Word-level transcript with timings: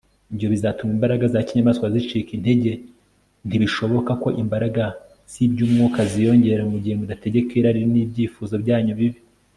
ibyo 0.33 0.47
bizatuma 0.53 0.91
imbaraga 0.97 1.25
za 1.33 1.39
kinyamaswa 1.47 1.85
zicika 1.93 2.31
intege. 2.37 2.71
ntibishoboka 3.47 4.11
ko 4.21 4.27
imbaraga 4.43 4.83
z'iby'umwuka 5.31 5.99
ziyongera 6.11 6.63
mu 6.71 6.77
gihe 6.83 6.95
mudategeka 6.99 7.51
irari 7.59 7.81
n'ibyifuzo 7.93 8.55
byanyu 8.65 8.91
bibi 8.99 9.19